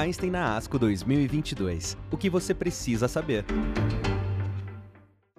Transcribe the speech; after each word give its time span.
Einstein 0.00 0.30
na 0.30 0.56
ASCO 0.56 0.78
2022. 0.78 1.96
O 2.10 2.16
que 2.16 2.30
você 2.30 2.54
precisa 2.54 3.06
saber. 3.06 3.44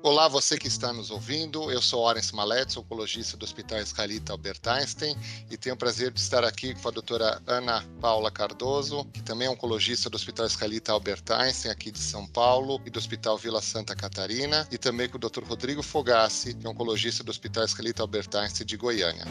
Olá, 0.04 0.28
você 0.28 0.58
que 0.58 0.68
está 0.68 0.94
nos 0.94 1.10
ouvindo. 1.10 1.72
Eu 1.72 1.82
sou 1.82 2.04
Orense 2.04 2.36
Malete, 2.36 2.78
oncologista 2.78 3.36
do 3.38 3.44
Hospital 3.44 3.80
Israelita 3.80 4.34
Albert 4.34 4.62
Einstein 4.68 5.16
e 5.50 5.58
tenho 5.58 5.74
o 5.74 5.78
prazer 5.78 6.12
de 6.12 6.20
estar 6.20 6.44
aqui 6.44 6.76
com 6.76 6.88
a 6.88 6.92
doutora 6.92 7.42
Ana 7.48 7.84
Paula 8.00 8.32
Cardoso, 8.32 9.04
que 9.06 9.22
também 9.24 9.48
é 9.48 9.52
oncologista 9.52 10.10
do 10.12 10.16
Hospital 10.16 10.46
Israelita 10.46 10.92
Albert 10.92 11.24
Einstein, 11.30 11.72
aqui 11.72 11.92
de 11.92 12.00
São 12.00 12.28
Paulo, 12.28 12.80
e 12.86 12.90
do 12.90 12.98
Hospital 12.98 13.38
Vila 13.38 13.62
Santa 13.62 13.96
Catarina, 13.96 14.68
e 14.72 14.78
também 14.78 15.10
com 15.10 15.18
o 15.18 15.20
Dr. 15.20 15.44
Rodrigo 15.44 15.82
Fogassi, 15.82 16.54
que 16.54 16.66
é 16.66 16.70
oncologista 16.70 17.24
do 17.24 17.30
Hospital 17.30 17.66
Israelita 17.66 18.04
Albert 18.04 18.30
Einstein 18.36 18.66
de 18.66 18.78
Goiânia. 18.78 19.26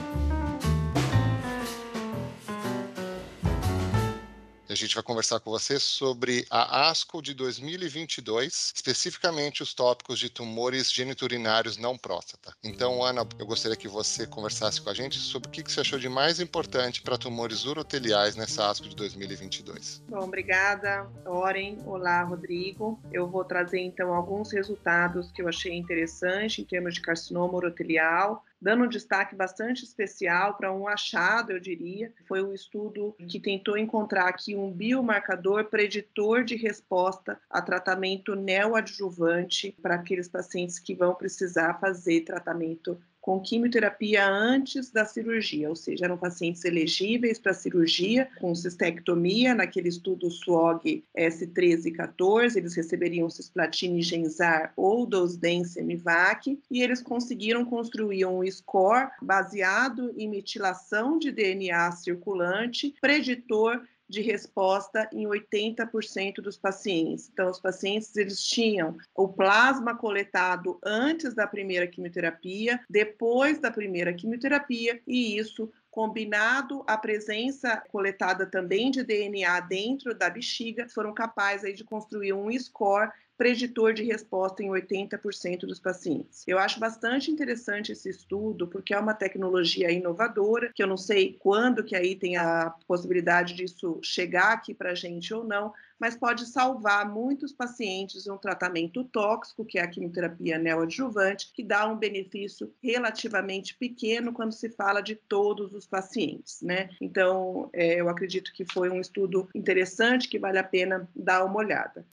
Gente 4.80 4.94
vai 4.94 5.04
conversar 5.04 5.40
com 5.40 5.50
você 5.50 5.78
sobre 5.78 6.46
a 6.50 6.88
ASCO 6.88 7.22
de 7.22 7.34
2022, 7.34 8.72
especificamente 8.74 9.62
os 9.62 9.74
tópicos 9.74 10.18
de 10.18 10.28
tumores 10.28 10.92
geniturinários 10.92 11.76
não 11.76 11.96
próstata. 11.96 12.54
Então, 12.62 13.02
Ana, 13.02 13.26
eu 13.38 13.46
gostaria 13.46 13.76
que 13.76 13.88
você 13.88 14.26
conversasse 14.26 14.80
com 14.80 14.90
a 14.90 14.94
gente 14.94 15.18
sobre 15.18 15.48
o 15.48 15.52
que 15.52 15.70
você 15.70 15.80
achou 15.80 15.98
de 15.98 16.08
mais 16.08 16.40
importante 16.40 17.02
para 17.02 17.18
tumores 17.18 17.64
uroteliais 17.64 18.36
nessa 18.36 18.70
ASCO 18.70 18.88
de 18.88 18.96
2022. 18.96 20.02
Bom, 20.08 20.24
obrigada, 20.24 21.08
Oren. 21.26 21.78
Olá, 21.86 22.22
Rodrigo. 22.22 23.00
Eu 23.12 23.28
vou 23.28 23.44
trazer 23.44 23.80
então 23.80 24.14
alguns 24.14 24.52
resultados 24.52 25.30
que 25.32 25.42
eu 25.42 25.48
achei 25.48 25.76
interessante 25.76 26.62
em 26.62 26.64
termos 26.64 26.94
de 26.94 27.00
carcinoma 27.00 27.54
urotelial, 27.54 28.44
dando 28.60 28.84
um 28.84 28.88
destaque 28.88 29.34
bastante 29.34 29.84
especial 29.84 30.54
para 30.54 30.72
um 30.72 30.86
achado, 30.86 31.52
eu 31.52 31.60
diria, 31.60 32.12
foi 32.26 32.42
um 32.42 32.52
estudo 32.52 33.14
que 33.28 33.40
tentou 33.40 33.78
encontrar 33.78 34.28
aqui 34.28 34.54
um 34.54 34.70
biomarcador 34.70 35.64
preditor 35.66 36.44
de 36.44 36.56
resposta 36.56 37.40
a 37.48 37.62
tratamento 37.62 38.34
neoadjuvante 38.34 39.74
para 39.80 39.94
aqueles 39.94 40.28
pacientes 40.28 40.78
que 40.78 40.94
vão 40.94 41.14
precisar 41.14 41.80
fazer 41.80 42.20
tratamento 42.22 43.00
com 43.30 43.38
quimioterapia 43.38 44.28
antes 44.28 44.90
da 44.90 45.04
cirurgia, 45.04 45.68
ou 45.68 45.76
seja, 45.76 46.04
eram 46.04 46.18
pacientes 46.18 46.64
elegíveis 46.64 47.38
para 47.38 47.54
cirurgia 47.54 48.28
com 48.40 48.52
cistectomia, 48.56 49.54
naquele 49.54 49.88
estudo 49.88 50.28
SWOG 50.28 51.04
S13 51.16 51.86
e 51.86 51.90
14, 51.92 52.58
eles 52.58 52.74
receberiam 52.74 53.30
cisplatina 53.30 54.02
Genzar 54.02 54.72
ou 54.76 55.06
Dosden 55.06 55.62
Semivac, 55.62 56.58
e 56.68 56.82
eles 56.82 57.00
conseguiram 57.00 57.64
construir 57.64 58.26
um 58.26 58.44
score 58.50 59.10
baseado 59.22 60.12
em 60.16 60.28
metilação 60.28 61.16
de 61.16 61.30
DNA 61.30 61.92
circulante, 61.92 62.96
preditor 63.00 63.80
de 64.10 64.20
resposta 64.20 65.08
em 65.12 65.24
80% 65.24 66.42
dos 66.42 66.58
pacientes. 66.58 67.30
Então, 67.32 67.48
os 67.48 67.60
pacientes 67.60 68.14
eles 68.16 68.42
tinham 68.42 68.98
o 69.14 69.28
plasma 69.28 69.96
coletado 69.96 70.78
antes 70.84 71.32
da 71.32 71.46
primeira 71.46 71.86
quimioterapia, 71.86 72.80
depois 72.90 73.60
da 73.60 73.70
primeira 73.70 74.12
quimioterapia, 74.12 75.00
e 75.06 75.38
isso 75.38 75.70
combinado 75.90 76.84
a 76.86 76.96
presença 76.96 77.76
coletada 77.90 78.46
também 78.46 78.90
de 78.90 79.02
DNA 79.02 79.60
dentro 79.60 80.14
da 80.14 80.30
bexiga, 80.30 80.88
foram 80.88 81.12
capazes 81.12 81.64
aí 81.64 81.72
de 81.72 81.84
construir 81.84 82.32
um 82.32 82.50
score 82.58 83.10
preditor 83.40 83.94
de 83.94 84.04
resposta 84.04 84.62
em 84.62 84.68
80% 84.68 85.60
dos 85.60 85.80
pacientes. 85.80 86.44
Eu 86.46 86.58
acho 86.58 86.78
bastante 86.78 87.30
interessante 87.30 87.90
esse 87.90 88.10
estudo, 88.10 88.68
porque 88.68 88.92
é 88.92 88.98
uma 88.98 89.14
tecnologia 89.14 89.90
inovadora, 89.90 90.70
que 90.74 90.82
eu 90.82 90.86
não 90.86 90.98
sei 90.98 91.38
quando 91.40 91.82
que 91.82 91.96
aí 91.96 92.14
tem 92.14 92.36
a 92.36 92.74
possibilidade 92.86 93.54
disso 93.54 93.98
chegar 94.02 94.52
aqui 94.52 94.74
para 94.74 94.90
a 94.90 94.94
gente 94.94 95.32
ou 95.32 95.42
não, 95.42 95.72
mas 95.98 96.14
pode 96.14 96.44
salvar 96.44 97.10
muitos 97.10 97.50
pacientes 97.50 98.24
de 98.24 98.30
um 98.30 98.36
tratamento 98.36 99.04
tóxico, 99.04 99.64
que 99.64 99.78
é 99.78 99.82
a 99.82 99.88
quimioterapia 99.88 100.58
neoadjuvante, 100.58 101.50
que 101.54 101.64
dá 101.64 101.88
um 101.88 101.96
benefício 101.96 102.70
relativamente 102.82 103.74
pequeno 103.74 104.34
quando 104.34 104.52
se 104.52 104.68
fala 104.68 105.00
de 105.00 105.14
todos 105.14 105.72
os 105.72 105.86
pacientes, 105.86 106.60
né? 106.60 106.90
Então, 107.00 107.70
é, 107.72 107.98
eu 107.98 108.10
acredito 108.10 108.52
que 108.52 108.66
foi 108.70 108.90
um 108.90 109.00
estudo 109.00 109.48
interessante 109.54 110.28
que 110.28 110.38
vale 110.38 110.58
a 110.58 110.64
pena 110.64 111.08
dar 111.16 111.46
uma 111.46 111.56
olhada 111.56 112.04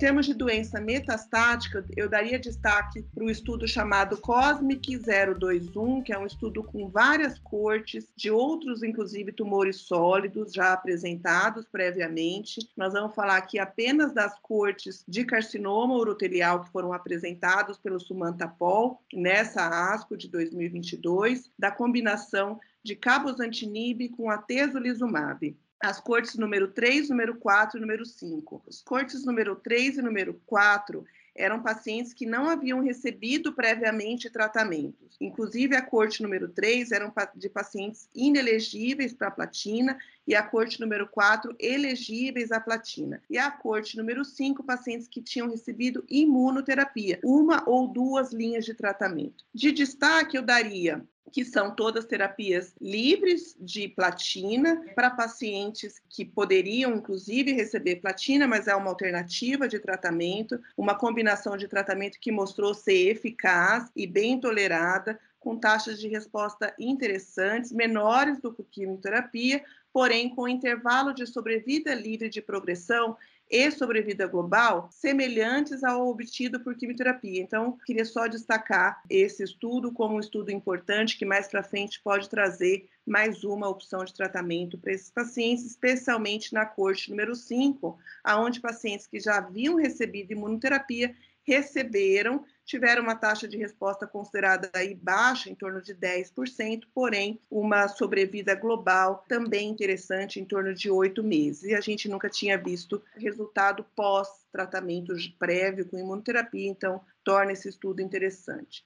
termos 0.00 0.24
de 0.24 0.32
doença 0.32 0.80
metastática, 0.80 1.84
eu 1.94 2.08
daria 2.08 2.38
destaque 2.38 3.02
para 3.14 3.22
o 3.22 3.30
estudo 3.30 3.68
chamado 3.68 4.16
COSMIC 4.16 4.96
021, 4.96 6.02
que 6.02 6.10
é 6.10 6.18
um 6.18 6.24
estudo 6.24 6.64
com 6.64 6.88
várias 6.88 7.38
cortes 7.38 8.08
de 8.16 8.30
outros, 8.30 8.82
inclusive 8.82 9.30
tumores 9.30 9.76
sólidos 9.76 10.54
já 10.54 10.72
apresentados 10.72 11.66
previamente. 11.70 12.66
Nós 12.74 12.94
vamos 12.94 13.14
falar 13.14 13.36
aqui 13.36 13.58
apenas 13.58 14.14
das 14.14 14.38
cortes 14.40 15.04
de 15.06 15.22
carcinoma 15.22 15.94
urotelial 15.94 16.64
que 16.64 16.72
foram 16.72 16.94
apresentados 16.94 17.76
pelo 17.76 18.00
Sumantapol 18.00 19.02
nessa 19.12 19.92
ASCO 19.92 20.16
de 20.16 20.28
2022, 20.28 21.50
da 21.58 21.70
combinação 21.70 22.58
de 22.82 22.96
cabozantinib 22.96 24.08
com 24.16 24.30
atezolizumab 24.30 25.54
as 25.80 25.98
cortes 25.98 26.36
número 26.36 26.68
3, 26.68 27.08
número 27.08 27.34
4 27.36 27.78
e 27.78 27.80
número 27.80 28.04
5. 28.04 28.62
Os 28.66 28.82
cortes 28.82 29.24
número 29.24 29.56
3 29.56 29.96
e 29.96 30.02
número 30.02 30.40
4 30.44 31.04
eram 31.34 31.62
pacientes 31.62 32.12
que 32.12 32.26
não 32.26 32.50
haviam 32.50 32.82
recebido 32.82 33.52
previamente 33.54 34.28
tratamentos. 34.28 35.16
Inclusive, 35.18 35.74
a 35.74 35.80
corte 35.80 36.22
número 36.22 36.48
3 36.48 36.92
eram 36.92 37.12
de 37.34 37.48
pacientes 37.48 38.08
inelegíveis 38.14 39.14
para 39.14 39.30
platina 39.30 39.98
e 40.26 40.34
a 40.34 40.42
corte 40.42 40.80
número 40.80 41.08
4 41.08 41.54
elegíveis 41.58 42.52
à 42.52 42.60
platina. 42.60 43.22
E 43.30 43.38
a 43.38 43.50
corte 43.50 43.96
número 43.96 44.24
5, 44.24 44.62
pacientes 44.64 45.08
que 45.08 45.22
tinham 45.22 45.48
recebido 45.48 46.04
imunoterapia, 46.10 47.18
uma 47.24 47.62
ou 47.66 47.88
duas 47.88 48.32
linhas 48.32 48.66
de 48.66 48.74
tratamento. 48.74 49.44
De 49.54 49.72
destaque, 49.72 50.36
eu 50.36 50.42
daria 50.42 51.02
que 51.32 51.44
são 51.44 51.74
todas 51.74 52.04
terapias 52.04 52.74
livres 52.80 53.56
de 53.58 53.88
platina 53.88 54.84
para 54.94 55.10
pacientes 55.10 56.00
que 56.08 56.24
poderiam, 56.24 56.94
inclusive, 56.94 57.52
receber 57.52 57.96
platina, 57.96 58.46
mas 58.46 58.66
é 58.66 58.74
uma 58.74 58.90
alternativa 58.90 59.68
de 59.68 59.78
tratamento, 59.78 60.60
uma 60.76 60.94
combinação 60.94 61.56
de 61.56 61.68
tratamento 61.68 62.18
que 62.20 62.32
mostrou 62.32 62.74
ser 62.74 63.10
eficaz 63.10 63.90
e 63.94 64.06
bem 64.06 64.40
tolerada, 64.40 65.18
com 65.38 65.56
taxas 65.56 65.98
de 65.98 66.06
resposta 66.06 66.74
interessantes, 66.78 67.72
menores 67.72 68.38
do 68.40 68.52
que 68.52 68.62
quimioterapia, 68.62 69.64
porém 69.92 70.28
com 70.28 70.46
intervalo 70.46 71.14
de 71.14 71.26
sobrevida 71.26 71.94
livre 71.94 72.28
de 72.28 72.42
progressão 72.42 73.16
e 73.50 73.70
sobrevida 73.70 74.26
global 74.26 74.88
semelhantes 74.92 75.82
ao 75.82 76.08
obtido 76.08 76.60
por 76.60 76.76
quimioterapia. 76.76 77.42
Então, 77.42 77.76
queria 77.84 78.04
só 78.04 78.28
destacar 78.28 79.02
esse 79.10 79.42
estudo 79.42 79.90
como 79.92 80.16
um 80.16 80.20
estudo 80.20 80.50
importante 80.50 81.18
que 81.18 81.24
mais 81.24 81.48
para 81.48 81.62
frente 81.62 82.00
pode 82.02 82.28
trazer 82.28 82.88
mais 83.04 83.42
uma 83.42 83.68
opção 83.68 84.04
de 84.04 84.14
tratamento 84.14 84.78
para 84.78 84.92
esses 84.92 85.10
pacientes, 85.10 85.66
especialmente 85.66 86.52
na 86.54 86.64
corte 86.64 87.10
número 87.10 87.34
5, 87.34 87.98
aonde 88.22 88.60
pacientes 88.60 89.06
que 89.06 89.18
já 89.18 89.38
haviam 89.38 89.74
recebido 89.74 90.32
imunoterapia 90.32 91.14
receberam 91.46 92.44
tiveram 92.70 93.02
uma 93.02 93.16
taxa 93.16 93.48
de 93.48 93.56
resposta 93.56 94.06
considerada 94.06 94.70
aí 94.72 94.94
baixa, 94.94 95.50
em 95.50 95.56
torno 95.56 95.82
de 95.82 95.92
10%, 95.92 96.84
porém 96.94 97.40
uma 97.50 97.88
sobrevida 97.88 98.54
global 98.54 99.24
também 99.28 99.68
interessante, 99.68 100.38
em 100.38 100.44
torno 100.44 100.72
de 100.72 100.88
oito 100.88 101.20
meses. 101.20 101.64
E 101.64 101.74
a 101.74 101.80
gente 101.80 102.08
nunca 102.08 102.28
tinha 102.28 102.56
visto 102.56 103.02
resultado 103.16 103.84
pós-tratamento 103.96 105.12
prévio 105.36 105.84
com 105.84 105.98
imunoterapia, 105.98 106.68
então 106.68 107.00
torna 107.24 107.52
esse 107.52 107.68
estudo 107.68 108.00
interessante. 108.00 108.84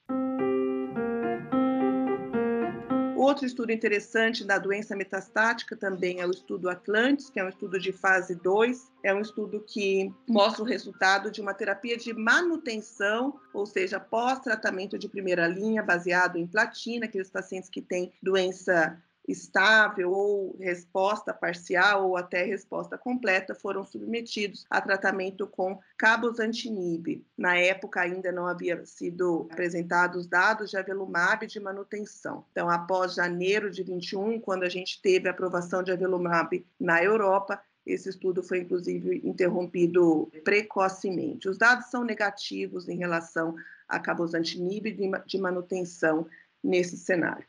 Outro 3.16 3.46
estudo 3.46 3.72
interessante 3.72 4.44
da 4.44 4.58
doença 4.58 4.96
metastática 4.96 5.76
também 5.76 6.20
é 6.20 6.26
o 6.26 6.30
estudo 6.30 6.68
Atlantis, 6.68 7.30
que 7.30 7.38
é 7.38 7.44
um 7.44 7.48
estudo 7.48 7.78
de 7.78 7.92
fase 7.92 8.34
2. 8.34 8.92
É 9.02 9.14
um 9.14 9.20
estudo 9.20 9.60
que 9.60 10.12
mostra 10.28 10.62
o 10.62 10.66
resultado 10.66 11.30
de 11.30 11.40
uma 11.40 11.54
terapia 11.54 11.96
de 11.96 12.12
manutenção, 12.12 13.38
ou 13.52 13.66
seja, 13.66 14.00
pós-tratamento 14.00 14.98
de 14.98 15.08
primeira 15.08 15.46
linha, 15.46 15.82
baseado 15.82 16.36
em 16.36 16.46
platina, 16.46 17.06
aqueles 17.06 17.30
pacientes 17.30 17.70
que 17.70 17.80
têm 17.80 18.12
doença 18.22 19.00
estável 19.26 20.12
ou 20.12 20.56
resposta 20.58 21.32
parcial 21.32 22.08
ou 22.08 22.16
até 22.16 22.44
resposta 22.44 22.98
completa 22.98 23.54
foram 23.54 23.84
submetidos 23.84 24.66
a 24.68 24.80
tratamento 24.80 25.46
com 25.46 25.78
cabozantinib. 25.96 27.24
Na 27.36 27.56
época 27.56 28.00
ainda 28.00 28.30
não 28.30 28.46
havia 28.46 28.84
sido 28.84 29.48
apresentados 29.50 30.26
dados 30.26 30.70
de 30.70 30.76
avelumab 30.76 31.46
de 31.46 31.58
manutenção. 31.60 32.44
Então, 32.52 32.68
após 32.68 33.14
janeiro 33.14 33.70
de 33.70 33.82
21, 33.82 34.40
quando 34.40 34.64
a 34.64 34.68
gente 34.68 35.00
teve 35.00 35.28
a 35.28 35.32
aprovação 35.32 35.82
de 35.82 35.92
avelumab 35.92 36.64
na 36.78 37.02
Europa, 37.02 37.60
esse 37.86 38.08
estudo 38.08 38.42
foi, 38.42 38.60
inclusive, 38.60 39.20
interrompido 39.24 40.30
precocemente. 40.42 41.48
Os 41.48 41.58
dados 41.58 41.90
são 41.90 42.02
negativos 42.02 42.88
em 42.88 42.96
relação 42.96 43.54
a 43.86 43.98
cabozantinib 44.00 44.86
de 45.26 45.38
manutenção 45.38 46.26
nesse 46.62 46.96
cenário. 46.96 47.46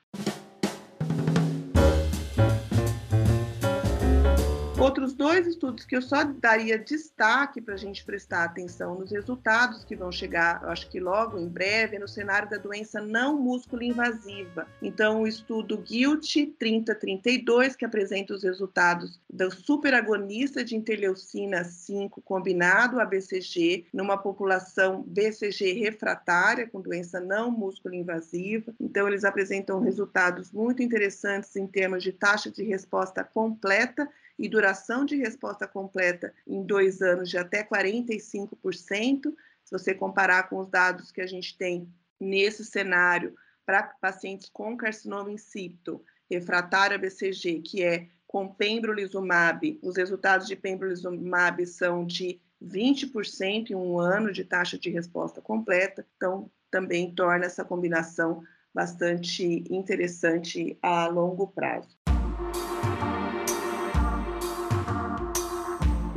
Outros 4.85 5.15
dois 5.15 5.47
estudos 5.47 5.83
que 5.83 5.95
eu 5.95 6.01
só 6.01 6.23
daria 6.23 6.77
destaque 6.77 7.59
para 7.59 7.73
a 7.73 7.77
gente 7.77 8.05
prestar 8.05 8.43
atenção 8.43 8.93
nos 8.93 9.09
resultados 9.09 9.83
que 9.83 9.95
vão 9.95 10.11
chegar, 10.11 10.61
eu 10.61 10.69
acho 10.69 10.87
que 10.91 10.99
logo 10.99 11.39
em 11.39 11.47
breve, 11.47 11.97
no 11.97 12.07
cenário 12.07 12.47
da 12.47 12.57
doença 12.57 13.01
não 13.01 13.35
músculo 13.35 13.81
invasiva. 13.81 14.67
Então, 14.83 15.23
o 15.23 15.27
estudo 15.27 15.75
GUILT 15.77 16.53
3032, 16.59 17.75
que 17.75 17.83
apresenta 17.83 18.35
os 18.35 18.43
resultados 18.43 19.19
do 19.27 19.49
superagonista 19.49 20.63
de 20.63 20.75
interleucina 20.75 21.63
5 21.63 22.21
combinado 22.21 22.99
a 22.99 23.05
BCG 23.05 23.87
numa 23.91 24.19
população 24.19 25.01
BCG 25.01 25.73
refratária 25.79 26.67
com 26.67 26.79
doença 26.79 27.19
não 27.19 27.49
músculo 27.49 27.95
invasiva. 27.95 28.71
Então, 28.79 29.07
eles 29.07 29.23
apresentam 29.23 29.79
resultados 29.79 30.51
muito 30.51 30.83
interessantes 30.83 31.55
em 31.55 31.65
termos 31.65 32.03
de 32.03 32.11
taxa 32.11 32.51
de 32.51 32.61
resposta 32.61 33.23
completa 33.23 34.07
e 34.37 34.49
duração 34.49 35.05
de 35.05 35.15
resposta 35.15 35.67
completa 35.67 36.33
em 36.45 36.63
dois 36.63 37.01
anos 37.01 37.29
de 37.29 37.37
até 37.37 37.63
45%. 37.63 39.33
Se 39.63 39.71
você 39.71 39.93
comparar 39.93 40.49
com 40.49 40.57
os 40.57 40.69
dados 40.69 41.11
que 41.11 41.21
a 41.21 41.27
gente 41.27 41.57
tem 41.57 41.87
nesse 42.19 42.63
cenário 42.63 43.35
para 43.65 43.83
pacientes 43.83 44.49
com 44.49 44.77
carcinoma 44.77 45.31
insípito, 45.31 46.03
refratário 46.29 46.95
a 46.95 46.99
BCG, 46.99 47.61
que 47.61 47.83
é 47.83 48.07
com 48.27 48.47
pembrolizumab, 48.47 49.79
os 49.81 49.95
resultados 49.95 50.47
de 50.47 50.55
pembrolizumab 50.55 51.65
são 51.65 52.05
de 52.05 52.39
20% 52.61 53.69
em 53.69 53.75
um 53.75 53.99
ano 53.99 54.31
de 54.31 54.43
taxa 54.43 54.77
de 54.77 54.89
resposta 54.89 55.41
completa, 55.41 56.05
então 56.15 56.51
também 56.69 57.13
torna 57.13 57.45
essa 57.45 57.63
combinação 57.63 58.43
bastante 58.73 59.63
interessante 59.69 60.77
a 60.81 61.07
longo 61.07 61.47
prazo. 61.47 61.94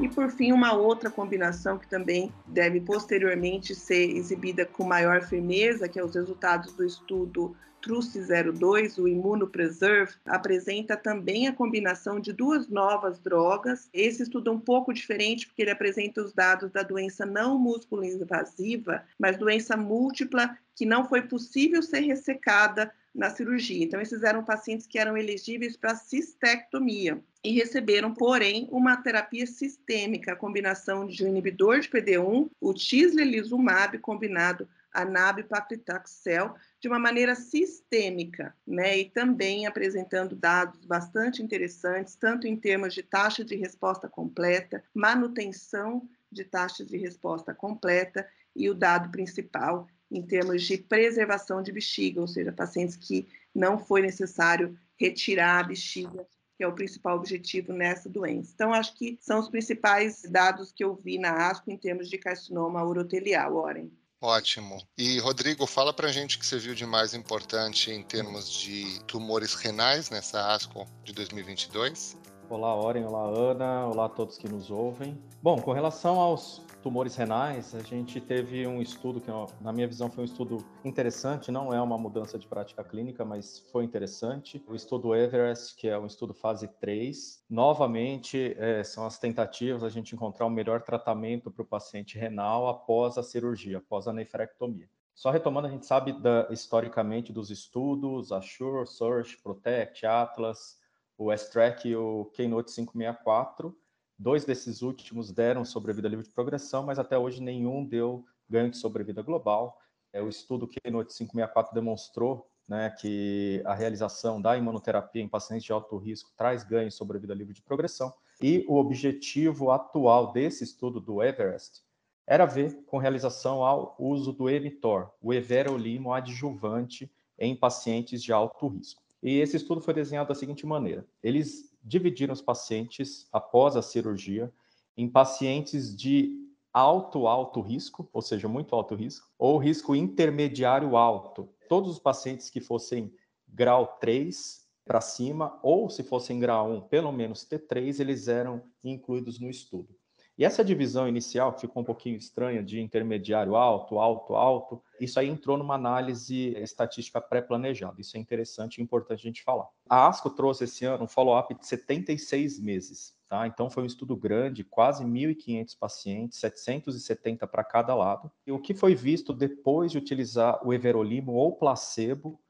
E, 0.08 0.10
por 0.10 0.30
fim, 0.30 0.52
uma 0.52 0.72
outra 0.72 1.10
combinação 1.10 1.76
que 1.76 1.86
também 1.86 2.32
deve 2.46 2.80
posteriormente 2.80 3.74
ser 3.74 4.16
exibida 4.16 4.64
com 4.64 4.82
maior 4.82 5.20
firmeza, 5.20 5.86
que 5.86 5.98
é 5.98 6.04
os 6.04 6.14
resultados 6.14 6.72
do 6.72 6.82
estudo 6.82 7.54
TRUST-02, 7.82 8.96
o 8.98 9.06
Immunopreserve, 9.06 10.14
apresenta 10.24 10.96
também 10.96 11.46
a 11.46 11.52
combinação 11.52 12.18
de 12.18 12.32
duas 12.32 12.68
novas 12.68 13.18
drogas. 13.18 13.90
Esse 13.92 14.22
estudo 14.22 14.50
é 14.50 14.54
um 14.54 14.58
pouco 14.58 14.94
diferente, 14.94 15.46
porque 15.46 15.60
ele 15.60 15.70
apresenta 15.70 16.22
os 16.22 16.32
dados 16.32 16.70
da 16.70 16.82
doença 16.82 17.26
não 17.26 17.58
músculo 17.58 18.02
invasiva, 18.02 19.04
mas 19.18 19.36
doença 19.36 19.76
múltipla 19.76 20.56
que 20.74 20.86
não 20.86 21.04
foi 21.04 21.20
possível 21.20 21.82
ser 21.82 22.00
ressecada 22.00 22.90
na 23.14 23.30
cirurgia. 23.30 23.84
Então, 23.84 24.00
esses 24.00 24.22
eram 24.22 24.44
pacientes 24.44 24.86
que 24.86 24.98
eram 24.98 25.16
elegíveis 25.16 25.76
para 25.76 25.94
cistectomia 25.94 27.22
e 27.44 27.52
receberam, 27.52 28.12
porém, 28.14 28.68
uma 28.70 28.96
terapia 28.96 29.46
sistêmica, 29.46 30.32
a 30.32 30.36
combinação 30.36 31.06
de 31.06 31.24
um 31.24 31.28
inibidor 31.28 31.80
de 31.80 31.88
PD1, 31.88 32.50
o 32.60 32.74
tislelizumab 32.74 33.98
combinado 33.98 34.68
a 34.92 35.04
nab-paclitaxel, 35.04 36.54
de 36.80 36.88
uma 36.88 36.98
maneira 36.98 37.34
sistêmica, 37.34 38.54
né? 38.66 38.98
E 38.98 39.10
também 39.10 39.66
apresentando 39.66 40.34
dados 40.34 40.84
bastante 40.84 41.42
interessantes, 41.42 42.16
tanto 42.16 42.46
em 42.46 42.56
termos 42.56 42.94
de 42.94 43.02
taxa 43.02 43.44
de 43.44 43.54
resposta 43.54 44.08
completa, 44.08 44.82
manutenção 44.94 46.08
de 46.30 46.44
taxa 46.44 46.84
de 46.84 46.96
resposta 46.96 47.54
completa 47.54 48.26
e 48.54 48.68
o 48.68 48.74
dado 48.74 49.10
principal 49.10 49.86
em 50.10 50.22
termos 50.22 50.62
de 50.62 50.78
preservação 50.78 51.62
de 51.62 51.72
bexiga, 51.72 52.20
ou 52.20 52.26
seja, 52.26 52.52
pacientes 52.52 52.96
que 52.96 53.28
não 53.54 53.78
foi 53.78 54.02
necessário 54.02 54.78
retirar 54.96 55.60
a 55.60 55.62
bexiga, 55.62 56.26
que 56.56 56.64
é 56.64 56.66
o 56.66 56.74
principal 56.74 57.16
objetivo 57.16 57.72
nessa 57.72 58.08
doença. 58.08 58.50
Então, 58.54 58.72
acho 58.72 58.94
que 58.94 59.18
são 59.20 59.38
os 59.38 59.48
principais 59.48 60.22
dados 60.22 60.72
que 60.72 60.82
eu 60.82 60.94
vi 60.94 61.18
na 61.18 61.48
ASCO 61.48 61.70
em 61.70 61.76
termos 61.76 62.08
de 62.08 62.18
carcinoma 62.18 62.82
urotelial, 62.84 63.56
Oren. 63.56 63.90
Ótimo. 64.20 64.82
E, 64.96 65.20
Rodrigo, 65.20 65.64
fala 65.64 65.92
pra 65.92 66.10
gente 66.10 66.36
o 66.36 66.40
que 66.40 66.46
você 66.46 66.58
viu 66.58 66.74
de 66.74 66.84
mais 66.84 67.14
importante 67.14 67.92
em 67.92 68.02
termos 68.02 68.50
de 68.50 69.00
tumores 69.04 69.54
renais 69.54 70.10
nessa 70.10 70.52
ASCO 70.52 70.84
de 71.04 71.12
2022. 71.12 72.16
Olá, 72.50 72.74
Oren, 72.74 73.04
olá, 73.04 73.28
Ana, 73.28 73.86
olá 73.86 74.06
a 74.06 74.08
todos 74.08 74.36
que 74.36 74.48
nos 74.48 74.70
ouvem. 74.70 75.16
Bom, 75.40 75.60
com 75.60 75.70
relação 75.70 76.18
aos 76.18 76.62
tumores 76.82 77.16
renais, 77.16 77.74
a 77.74 77.80
gente 77.80 78.20
teve 78.20 78.66
um 78.66 78.80
estudo 78.80 79.20
que, 79.20 79.30
na 79.60 79.72
minha 79.72 79.86
visão, 79.86 80.10
foi 80.10 80.22
um 80.22 80.24
estudo 80.24 80.58
interessante, 80.84 81.50
não 81.50 81.72
é 81.72 81.80
uma 81.80 81.98
mudança 81.98 82.38
de 82.38 82.46
prática 82.46 82.84
clínica, 82.84 83.24
mas 83.24 83.58
foi 83.72 83.84
interessante. 83.84 84.64
O 84.68 84.74
estudo 84.74 85.14
Everest, 85.14 85.76
que 85.76 85.88
é 85.88 85.98
um 85.98 86.06
estudo 86.06 86.32
fase 86.32 86.68
3, 86.80 87.44
novamente 87.50 88.54
é, 88.58 88.82
são 88.84 89.04
as 89.06 89.18
tentativas 89.18 89.82
a 89.82 89.88
gente 89.88 90.14
encontrar 90.14 90.46
o 90.46 90.48
um 90.48 90.52
melhor 90.52 90.82
tratamento 90.82 91.50
para 91.50 91.62
o 91.62 91.66
paciente 91.66 92.18
renal 92.18 92.68
após 92.68 93.18
a 93.18 93.22
cirurgia, 93.22 93.78
após 93.78 94.06
a 94.06 94.12
nefrectomia. 94.12 94.88
Só 95.14 95.30
retomando, 95.30 95.66
a 95.66 95.70
gente 95.70 95.84
sabe 95.84 96.12
da, 96.12 96.46
historicamente 96.50 97.32
dos 97.32 97.50
estudos, 97.50 98.30
Assure, 98.30 98.86
Search, 98.86 99.36
Protect, 99.42 100.06
Atlas, 100.06 100.78
o 101.18 101.32
S-Track 101.32 101.88
e 101.88 101.96
o 101.96 102.26
Keynote 102.26 102.72
564, 102.72 103.76
Dois 104.18 104.44
desses 104.44 104.82
últimos 104.82 105.30
deram 105.30 105.64
sobrevida 105.64 106.08
livre 106.08 106.24
de 106.24 106.32
progressão, 106.32 106.82
mas 106.82 106.98
até 106.98 107.16
hoje 107.16 107.40
nenhum 107.40 107.84
deu 107.84 108.24
ganho 108.48 108.70
de 108.70 108.76
sobrevida 108.76 109.22
global. 109.22 109.78
É, 110.12 110.20
o 110.20 110.28
estudo 110.28 110.66
Keynote 110.66 111.14
564 111.16 111.72
demonstrou 111.72 112.50
né, 112.68 112.90
que 112.90 113.62
a 113.64 113.74
realização 113.74 114.40
da 114.40 114.56
imunoterapia 114.56 115.22
em 115.22 115.28
pacientes 115.28 115.64
de 115.64 115.72
alto 115.72 115.96
risco 115.96 116.32
traz 116.36 116.64
ganho 116.64 116.88
de 116.88 116.94
sobrevida 116.94 117.32
livre 117.32 117.54
de 117.54 117.62
progressão. 117.62 118.12
E 118.42 118.64
o 118.68 118.76
objetivo 118.76 119.70
atual 119.70 120.32
desse 120.32 120.64
estudo 120.64 121.00
do 121.00 121.22
Everest 121.22 121.82
era 122.26 122.44
ver 122.44 122.84
com 122.86 122.98
realização 122.98 123.64
ao 123.64 123.96
uso 123.98 124.32
do 124.32 124.50
emitor, 124.50 125.10
o 125.22 125.32
everolimo 125.32 126.12
adjuvante 126.12 127.10
em 127.38 127.56
pacientes 127.56 128.22
de 128.22 128.32
alto 128.32 128.66
risco. 128.66 129.02
E 129.22 129.38
esse 129.38 129.56
estudo 129.56 129.80
foi 129.80 129.94
desenhado 129.94 130.28
da 130.28 130.34
seguinte 130.34 130.66
maneira: 130.66 131.06
eles 131.22 131.72
dividiram 131.88 132.32
os 132.32 132.42
pacientes 132.42 133.26
após 133.32 133.74
a 133.74 133.82
cirurgia 133.82 134.52
em 134.96 135.08
pacientes 135.08 135.96
de 135.96 136.36
alto, 136.72 137.26
alto 137.26 137.60
risco, 137.60 138.08
ou 138.12 138.20
seja, 138.20 138.46
muito 138.46 138.74
alto 138.74 138.94
risco, 138.94 139.28
ou 139.38 139.58
risco 139.58 139.96
intermediário 139.96 140.96
alto. 140.96 141.48
Todos 141.68 141.90
os 141.90 141.98
pacientes 141.98 142.50
que 142.50 142.60
fossem 142.60 143.12
grau 143.46 143.98
3 144.00 144.66
para 144.84 145.00
cima, 145.00 145.58
ou 145.62 145.88
se 145.88 146.02
fossem 146.02 146.38
grau 146.38 146.70
1, 146.70 146.80
pelo 146.88 147.12
menos 147.12 147.46
T3, 147.46 148.00
eles 148.00 148.28
eram 148.28 148.62
incluídos 148.82 149.38
no 149.38 149.48
estudo. 149.48 149.94
E 150.38 150.44
essa 150.44 150.64
divisão 150.64 151.08
inicial, 151.08 151.52
que 151.52 151.62
ficou 151.62 151.82
um 151.82 151.84
pouquinho 151.84 152.16
estranha, 152.16 152.62
de 152.62 152.80
intermediário 152.80 153.56
alto, 153.56 153.98
alto, 153.98 154.36
alto, 154.36 154.80
isso 155.00 155.18
aí 155.18 155.28
entrou 155.28 155.58
numa 155.58 155.74
análise 155.74 156.56
estatística 156.58 157.20
pré-planejada. 157.20 158.00
Isso 158.00 158.16
é 158.16 158.20
interessante 158.20 158.78
e 158.78 158.82
importante 158.82 159.18
a 159.18 159.28
gente 159.28 159.42
falar. 159.42 159.66
A 159.90 160.06
ASCO 160.06 160.30
trouxe 160.30 160.62
esse 160.62 160.84
ano 160.84 161.04
um 161.04 161.08
follow-up 161.08 161.52
de 161.52 161.66
76 161.66 162.60
meses. 162.60 163.18
Tá? 163.28 163.48
Então, 163.48 163.68
foi 163.68 163.82
um 163.82 163.86
estudo 163.86 164.16
grande, 164.16 164.62
quase 164.62 165.04
1.500 165.04 165.76
pacientes, 165.76 166.38
770 166.38 167.44
para 167.48 167.64
cada 167.64 167.92
lado. 167.96 168.30
E 168.46 168.52
o 168.52 168.60
que 168.60 168.74
foi 168.74 168.94
visto 168.94 169.32
depois 169.32 169.90
de 169.90 169.98
utilizar 169.98 170.64
o 170.64 170.72
everolimo 170.72 171.32
ou 171.32 171.56
placebo 171.56 172.40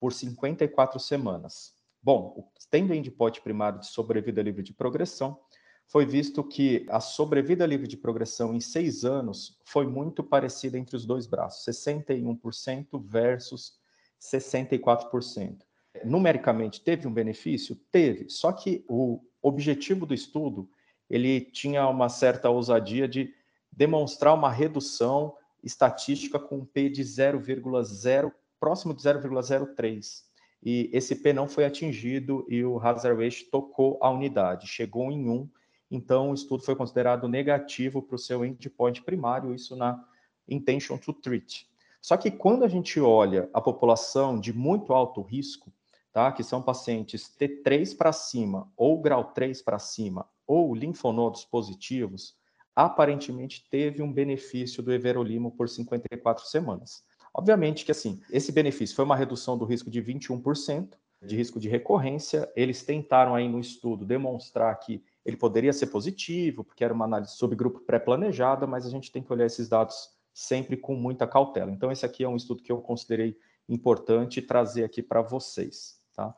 por 0.00 0.12
54 0.12 0.98
semanas? 0.98 1.76
Bom, 2.02 2.50
tendo 2.70 2.92
endpoint 2.92 3.40
primário 3.40 3.80
de 3.80 3.86
sobrevida 3.86 4.42
livre 4.42 4.62
de 4.62 4.74
progressão, 4.74 5.40
foi 5.86 6.04
visto 6.04 6.42
que 6.42 6.84
a 6.88 7.00
sobrevida 7.00 7.64
livre 7.64 7.86
de 7.86 7.96
progressão 7.96 8.54
em 8.54 8.60
seis 8.60 9.04
anos 9.04 9.58
foi 9.64 9.86
muito 9.86 10.22
parecida 10.22 10.78
entre 10.78 10.96
os 10.96 11.06
dois 11.06 11.26
braços, 11.26 11.64
61% 11.64 13.00
versus 13.04 13.78
64%. 14.20 15.58
Numericamente, 16.04 16.80
teve 16.80 17.06
um 17.06 17.12
benefício? 17.12 17.76
Teve, 17.90 18.28
só 18.28 18.52
que 18.52 18.84
o 18.88 19.20
objetivo 19.40 20.04
do 20.04 20.12
estudo 20.12 20.68
ele 21.08 21.40
tinha 21.40 21.86
uma 21.88 22.08
certa 22.08 22.50
ousadia 22.50 23.06
de 23.06 23.32
demonstrar 23.70 24.34
uma 24.34 24.50
redução 24.50 25.34
estatística 25.62 26.38
com 26.38 26.58
um 26.58 26.64
P 26.64 26.88
de 26.88 27.02
0,0, 27.02 28.32
próximo 28.58 28.92
de 28.92 29.02
0,03. 29.02 30.24
E 30.62 30.90
esse 30.92 31.14
P 31.14 31.32
não 31.32 31.48
foi 31.48 31.64
atingido 31.64 32.44
e 32.48 32.64
o 32.64 32.80
hazard 32.80 33.22
ratio 33.22 33.48
tocou 33.50 33.98
a 34.02 34.10
unidade, 34.10 34.66
chegou 34.66 35.12
em 35.12 35.28
1, 35.28 35.48
então, 35.90 36.30
o 36.30 36.34
estudo 36.34 36.62
foi 36.62 36.74
considerado 36.74 37.28
negativo 37.28 38.02
para 38.02 38.16
o 38.16 38.18
seu 38.18 38.44
endpoint 38.44 39.02
primário, 39.02 39.54
isso 39.54 39.76
na 39.76 40.02
intention 40.48 40.98
to 40.98 41.12
treat. 41.12 41.68
Só 42.00 42.16
que 42.16 42.30
quando 42.30 42.64
a 42.64 42.68
gente 42.68 43.00
olha 43.00 43.48
a 43.52 43.60
população 43.60 44.38
de 44.38 44.52
muito 44.52 44.92
alto 44.92 45.22
risco, 45.22 45.72
tá, 46.12 46.30
que 46.32 46.42
são 46.42 46.62
pacientes 46.62 47.30
T3 47.38 47.96
para 47.96 48.12
cima, 48.12 48.70
ou 48.76 49.00
grau 49.00 49.32
3 49.32 49.60
para 49.62 49.78
cima, 49.78 50.28
ou 50.46 50.74
linfonodos 50.74 51.44
positivos, 51.44 52.36
aparentemente 52.74 53.66
teve 53.70 54.02
um 54.02 54.12
benefício 54.12 54.82
do 54.82 54.92
everolimo 54.92 55.50
por 55.50 55.68
54 55.68 56.44
semanas. 56.46 57.04
Obviamente 57.32 57.84
que 57.84 57.92
assim, 57.92 58.20
esse 58.30 58.50
benefício 58.52 58.94
foi 58.96 59.04
uma 59.04 59.16
redução 59.16 59.58
do 59.58 59.64
risco 59.64 59.90
de 59.90 60.02
21%, 60.02 60.94
de 61.22 61.36
risco 61.36 61.58
de 61.58 61.68
recorrência. 61.68 62.50
Eles 62.54 62.82
tentaram 62.82 63.34
aí 63.34 63.48
no 63.48 63.58
estudo 63.58 64.04
demonstrar 64.04 64.78
que 64.78 65.02
ele 65.26 65.36
poderia 65.36 65.72
ser 65.72 65.88
positivo, 65.88 66.62
porque 66.62 66.84
era 66.84 66.94
uma 66.94 67.04
análise 67.04 67.32
sobre 67.32 67.56
grupo 67.56 67.80
pré-planejada, 67.80 68.64
mas 68.64 68.86
a 68.86 68.90
gente 68.90 69.10
tem 69.10 69.20
que 69.20 69.32
olhar 69.32 69.44
esses 69.44 69.68
dados 69.68 70.10
sempre 70.32 70.76
com 70.76 70.94
muita 70.94 71.26
cautela. 71.26 71.68
Então, 71.72 71.90
esse 71.90 72.06
aqui 72.06 72.22
é 72.22 72.28
um 72.28 72.36
estudo 72.36 72.62
que 72.62 72.70
eu 72.70 72.80
considerei 72.80 73.36
importante 73.68 74.40
trazer 74.40 74.84
aqui 74.84 75.02
para 75.02 75.22
vocês. 75.22 76.00
Tá? 76.14 76.32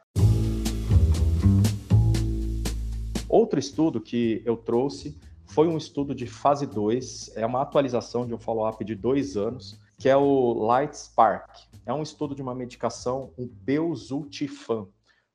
Outro 3.28 3.60
estudo 3.60 4.00
que 4.00 4.40
eu 4.46 4.56
trouxe 4.56 5.18
foi 5.44 5.68
um 5.68 5.76
estudo 5.76 6.14
de 6.14 6.26
fase 6.26 6.66
2, 6.66 7.36
é 7.36 7.44
uma 7.44 7.60
atualização 7.60 8.26
de 8.26 8.32
um 8.32 8.38
follow-up 8.38 8.82
de 8.82 8.94
dois 8.94 9.36
anos, 9.36 9.78
que 9.98 10.08
é 10.08 10.16
o 10.16 10.54
Light 10.54 10.96
Spark. 10.96 11.68
É 11.84 11.92
um 11.92 12.02
estudo 12.02 12.34
de 12.34 12.40
uma 12.40 12.54
medicação, 12.54 13.32
o 13.36 13.44
Belzutifan. 13.46 14.86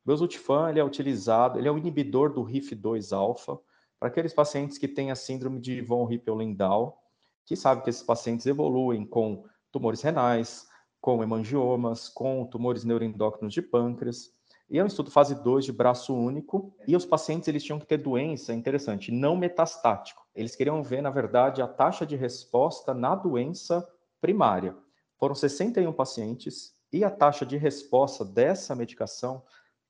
Belzutifan 0.06 0.70
ele 0.70 0.80
é 0.80 0.84
utilizado, 0.84 1.58
ele 1.58 1.68
é 1.68 1.72
o 1.72 1.78
inibidor 1.78 2.34
do 2.34 2.44
RIF2-alfa 2.44 3.60
para 4.00 4.10
aqueles 4.10 4.34
pacientes 4.34 4.78
que 4.78 4.88
têm 4.88 5.12
a 5.12 5.16
síndrome 5.16 5.60
de 5.60 5.82
von 5.82 6.12
Hippel-Lindau, 6.12 7.02
que 7.46 7.56
sabe 7.56 7.84
que 7.84 7.90
esses 7.90 8.04
pacientes 8.04 8.46
evoluem 8.46 9.06
com 9.06 9.46
tumores 9.72 10.02
renais, 10.02 10.68
com 11.00 11.24
hemangiomas, 11.24 12.10
com 12.10 12.46
tumores 12.46 12.84
neuroendócrinos 12.84 13.54
de 13.54 13.62
pâncreas. 13.62 14.32
E 14.70 14.80
é 14.80 14.84
um 14.84 14.88
estudo 14.88 15.12
fase 15.12 15.36
2 15.36 15.66
de 15.66 15.72
braço 15.72 16.16
único, 16.16 16.74
e 16.88 16.96
os 16.96 17.06
pacientes 17.06 17.48
eles 17.48 17.64
tinham 17.64 17.80
que 17.80 17.86
ter 17.86 17.98
doença, 17.98 18.54
interessante, 18.54 19.12
não 19.12 19.36
metastático. 19.36 20.26
Eles 20.34 20.56
queriam 20.56 20.82
ver, 20.82 21.02
na 21.02 21.10
verdade, 21.10 21.62
a 21.62 21.68
taxa 21.68 22.06
de 22.06 22.16
resposta 22.16 22.94
na 22.94 23.16
doença 23.16 23.88
primária. 24.20 24.76
Foram 25.18 25.36
61 25.36 25.92
pacientes 25.94 26.74
e 26.92 27.04
a 27.04 27.10
taxa 27.10 27.46
de 27.46 27.58
resposta 27.58 28.24
dessa 28.24 28.76
medicação, 28.76 29.44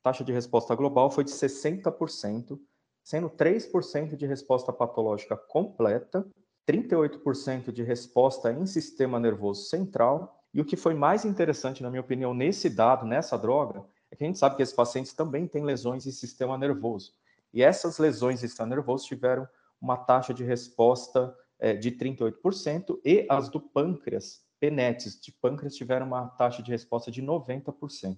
taxa 0.04 0.24
de 0.24 0.34
resposta 0.34 0.76
global 0.76 1.10
foi 1.10 1.24
de 1.24 1.32
60%, 1.32 2.60
sendo 3.04 3.30
3% 3.30 4.16
de 4.16 4.28
resposta 4.28 4.72
patológica 4.72 5.36
completa 5.36 6.26
38% 6.68 7.72
de 7.72 7.84
resposta 7.84 8.52
em 8.52 8.66
sistema 8.66 9.20
nervoso 9.20 9.64
central. 9.64 10.40
E 10.54 10.62
o 10.62 10.66
que 10.66 10.78
foi 10.78 10.94
mais 10.94 11.26
interessante, 11.26 11.82
na 11.82 11.90
minha 11.90 12.02
opinião, 12.02 12.34
nesse 12.34 12.70
dado, 12.70 13.06
nessa 13.06 13.38
droga, 13.38 13.84
é 14.12 14.16
que 14.16 14.24
a 14.24 14.28
gente 14.28 14.40
sabe 14.40 14.56
que 14.56 14.62
esses 14.62 14.76
pacientes 14.76 15.14
também 15.14 15.48
têm 15.48 15.64
lesões 15.64 16.06
em 16.06 16.12
sistema 16.12 16.58
nervoso. 16.58 17.14
E 17.54 17.64
essas 17.64 17.98
lesões 17.98 18.44
em 18.44 18.48
sistema 18.48 18.70
nervoso 18.70 19.06
tiveram 19.06 19.48
uma 19.82 19.98
taxa 19.98 20.34
de 20.34 20.44
resposta 20.44 21.36
é, 21.60 21.74
de 21.74 21.92
38%, 21.92 23.00
e 23.04 23.26
as 23.30 23.50
do 23.50 23.60
pâncreas, 23.60 24.42
PENETs 24.60 25.20
de 25.20 25.32
pâncreas, 25.32 25.76
tiveram 25.76 26.08
uma 26.08 26.28
taxa 26.30 26.64
de 26.64 26.72
resposta 26.72 27.12
de 27.12 27.22
90%. 27.22 28.18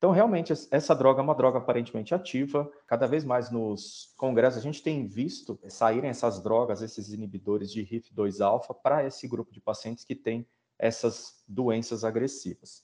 Então, 0.00 0.12
realmente, 0.12 0.50
essa 0.70 0.94
droga 0.94 1.20
é 1.20 1.22
uma 1.22 1.34
droga 1.34 1.58
aparentemente 1.58 2.14
ativa. 2.14 2.66
Cada 2.86 3.06
vez 3.06 3.22
mais 3.22 3.50
nos 3.50 4.14
congressos 4.16 4.58
a 4.58 4.62
gente 4.62 4.82
tem 4.82 5.06
visto 5.06 5.60
saírem 5.68 6.08
essas 6.08 6.42
drogas, 6.42 6.80
esses 6.80 7.12
inibidores 7.12 7.70
de 7.70 7.84
RIF2-alfa, 7.84 8.72
para 8.72 9.06
esse 9.06 9.28
grupo 9.28 9.52
de 9.52 9.60
pacientes 9.60 10.02
que 10.02 10.14
tem 10.14 10.48
essas 10.78 11.44
doenças 11.46 12.02
agressivas. 12.02 12.82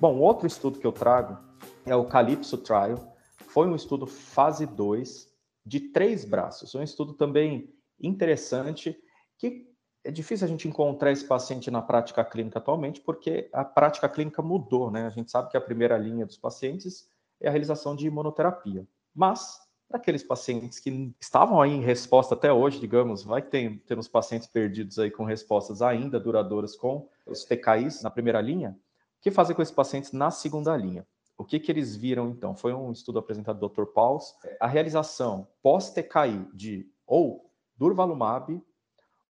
Bom, 0.00 0.16
outro 0.18 0.46
estudo 0.46 0.78
que 0.78 0.86
eu 0.86 0.92
trago 0.92 1.36
é 1.84 1.94
o 1.94 2.06
Calypso 2.06 2.56
Trial. 2.56 3.14
Foi 3.48 3.68
um 3.68 3.76
estudo 3.76 4.06
fase 4.06 4.64
2 4.64 5.30
de 5.66 5.80
três 5.92 6.24
braços. 6.24 6.74
Um 6.74 6.82
estudo 6.82 7.12
também 7.12 7.70
interessante 8.00 8.98
que 9.36 9.67
é 10.08 10.10
difícil 10.10 10.46
a 10.46 10.48
gente 10.48 10.66
encontrar 10.66 11.12
esse 11.12 11.26
paciente 11.26 11.70
na 11.70 11.82
prática 11.82 12.24
clínica 12.24 12.58
atualmente, 12.58 12.98
porque 12.98 13.50
a 13.52 13.62
prática 13.62 14.08
clínica 14.08 14.40
mudou, 14.40 14.90
né? 14.90 15.06
A 15.06 15.10
gente 15.10 15.30
sabe 15.30 15.50
que 15.50 15.56
a 15.56 15.60
primeira 15.60 15.98
linha 15.98 16.24
dos 16.24 16.38
pacientes 16.38 17.06
é 17.38 17.46
a 17.46 17.50
realização 17.50 17.94
de 17.94 18.06
imunoterapia. 18.06 18.88
Mas, 19.14 19.60
para 19.86 19.98
aqueles 19.98 20.22
pacientes 20.22 20.78
que 20.78 21.14
estavam 21.20 21.60
aí 21.60 21.72
em 21.72 21.82
resposta 21.82 22.34
até 22.34 22.50
hoje, 22.50 22.80
digamos, 22.80 23.22
vai 23.22 23.42
ter, 23.42 23.82
uns 23.98 24.08
pacientes 24.08 24.48
perdidos 24.48 24.98
aí 24.98 25.10
com 25.10 25.24
respostas 25.24 25.82
ainda 25.82 26.18
duradouras 26.18 26.74
com 26.74 27.06
os 27.26 27.44
TKIs 27.44 28.00
na 28.02 28.08
primeira 28.08 28.40
linha, 28.40 28.70
o 28.70 29.20
que 29.20 29.30
fazer 29.30 29.52
com 29.52 29.60
esses 29.60 29.74
pacientes 29.74 30.12
na 30.12 30.30
segunda 30.30 30.74
linha? 30.74 31.06
O 31.36 31.44
que, 31.44 31.60
que 31.60 31.70
eles 31.70 31.94
viram 31.94 32.30
então? 32.30 32.56
Foi 32.56 32.72
um 32.72 32.92
estudo 32.92 33.18
apresentado 33.18 33.60
do 33.60 33.68
Dr. 33.68 33.84
Pauls. 33.84 34.34
A 34.58 34.66
realização 34.66 35.46
pós-TKI 35.62 36.48
de 36.54 36.90
ou 37.06 37.52
durvalumab 37.76 38.58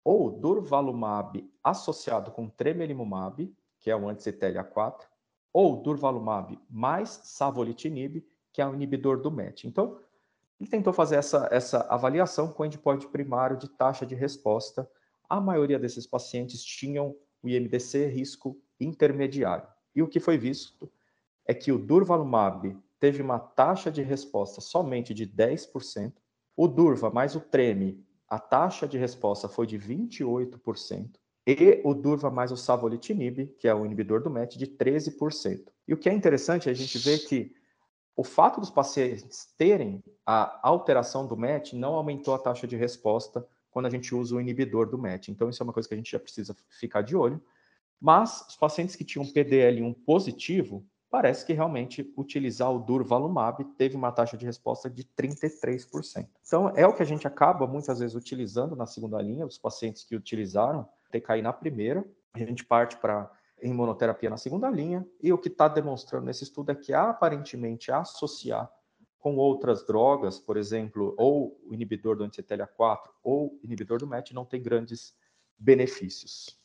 ou 0.05 0.29
durvalumab 0.29 1.43
associado 1.63 2.29
com 2.29 2.47
tremelimumab, 2.47 3.51
que 3.79 3.89
é 3.89 3.95
o 3.95 4.07
anti-CTLA4, 4.07 5.01
ou 5.51 5.81
durvalumab 5.81 6.59
mais 6.69 7.09
savolitinib, 7.23 8.23
que 8.53 8.61
é 8.61 8.67
o 8.67 8.75
inibidor 8.75 9.19
do 9.19 9.31
MET. 9.31 9.67
Então, 9.67 9.99
ele 10.59 10.69
tentou 10.69 10.93
fazer 10.93 11.15
essa, 11.15 11.49
essa 11.51 11.79
avaliação 11.89 12.51
com 12.51 12.63
endpoint 12.63 13.07
primário 13.07 13.57
de 13.57 13.67
taxa 13.67 14.05
de 14.05 14.13
resposta. 14.13 14.87
A 15.27 15.41
maioria 15.41 15.79
desses 15.79 16.05
pacientes 16.05 16.63
tinham 16.63 17.15
o 17.41 17.49
IMDC 17.49 18.05
risco 18.07 18.61
intermediário. 18.79 19.67
E 19.95 20.03
o 20.03 20.07
que 20.07 20.19
foi 20.19 20.37
visto 20.37 20.91
é 21.47 21.53
que 21.53 21.71
o 21.71 21.79
durvalumab 21.79 22.77
teve 22.99 23.23
uma 23.23 23.39
taxa 23.39 23.91
de 23.91 24.03
resposta 24.03 24.61
somente 24.61 25.13
de 25.13 25.27
10%, 25.27 26.13
o 26.55 26.67
durva 26.67 27.09
mais 27.09 27.35
o 27.35 27.39
treme 27.39 28.04
a 28.27 28.39
taxa 28.39 28.87
de 28.87 28.97
resposta 28.97 29.47
foi 29.47 29.67
de 29.67 29.77
28%, 29.77 31.11
e 31.47 31.81
o 31.83 31.93
Durva 31.93 32.31
mais 32.31 32.51
o 32.51 32.57
savolitinib, 32.57 33.47
que 33.59 33.67
é 33.67 33.75
o 33.75 33.85
inibidor 33.85 34.23
do 34.23 34.31
MET, 34.31 34.57
de 34.57 34.65
13%. 34.65 35.67
E 35.87 35.93
o 35.93 35.97
que 35.97 36.09
é 36.09 36.13
interessante 36.13 36.67
é 36.67 36.71
a 36.71 36.75
gente 36.75 36.97
ver 36.97 37.19
que 37.19 37.53
o 38.15 38.23
fato 38.23 38.59
dos 38.59 38.71
pacientes 38.71 39.53
terem 39.57 40.03
a 40.25 40.59
alteração 40.67 41.27
do 41.27 41.37
MET 41.37 41.75
não 41.75 41.93
aumentou 41.93 42.33
a 42.33 42.39
taxa 42.39 42.65
de 42.65 42.75
resposta 42.75 43.47
quando 43.69 43.85
a 43.85 43.89
gente 43.89 44.15
usa 44.15 44.35
o 44.35 44.41
inibidor 44.41 44.89
do 44.89 44.97
MET. 44.97 45.29
Então, 45.29 45.49
isso 45.49 45.61
é 45.61 45.65
uma 45.65 45.73
coisa 45.73 45.87
que 45.87 45.93
a 45.93 45.97
gente 45.97 46.11
já 46.11 46.19
precisa 46.19 46.55
ficar 46.79 47.01
de 47.01 47.15
olho. 47.15 47.43
Mas 47.99 48.45
os 48.47 48.55
pacientes 48.55 48.95
que 48.95 49.03
tinham 49.03 49.25
PDL1 49.25 49.93
positivo, 50.05 50.83
parece 51.15 51.45
que 51.45 51.53
realmente 51.53 52.13
utilizar 52.17 52.69
o 52.69 52.77
durvalumab 52.77 53.63
teve 53.77 53.95
uma 53.95 54.11
taxa 54.11 54.35
de 54.35 54.45
resposta 54.45 54.89
de 54.89 55.05
33%. 55.05 56.27
Então, 56.45 56.73
é 56.75 56.85
o 56.85 56.93
que 56.93 57.01
a 57.01 57.05
gente 57.05 57.25
acaba 57.25 57.65
muitas 57.65 57.99
vezes 57.99 58.17
utilizando 58.17 58.75
na 58.75 58.85
segunda 58.85 59.21
linha, 59.21 59.45
os 59.45 59.57
pacientes 59.57 60.03
que 60.03 60.13
utilizaram 60.13 60.85
TKI 61.09 61.41
na 61.41 61.53
primeira, 61.53 62.05
a 62.33 62.39
gente 62.39 62.65
parte 62.65 62.97
para 62.97 63.31
imunoterapia 63.63 64.29
na 64.29 64.35
segunda 64.35 64.69
linha, 64.69 65.07
e 65.23 65.31
o 65.31 65.37
que 65.37 65.47
está 65.47 65.69
demonstrando 65.69 66.25
nesse 66.25 66.43
estudo 66.43 66.73
é 66.73 66.75
que 66.75 66.91
aparentemente 66.91 67.93
associar 67.93 68.69
com 69.17 69.37
outras 69.37 69.85
drogas, 69.85 70.37
por 70.37 70.57
exemplo, 70.57 71.15
ou 71.17 71.57
o 71.65 71.73
inibidor 71.73 72.17
do 72.17 72.25
anti-CTLA4 72.25 72.99
ou 73.23 73.57
inibidor 73.63 73.99
do 73.99 74.05
MET, 74.05 74.33
não 74.33 74.43
tem 74.43 74.61
grandes 74.61 75.15
benefícios. 75.57 76.59